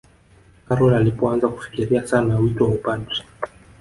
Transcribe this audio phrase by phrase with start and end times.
[0.67, 3.23] karol alipoanza kufikiria sana wito wa upadri